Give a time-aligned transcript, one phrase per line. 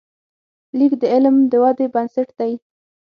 [0.77, 2.53] لیک د علم د ودې بنسټ دی.